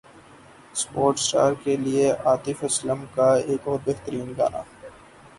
[0.75, 4.61] superstar کے لیے عاطف اسلم کا ایک اور بہترین گانا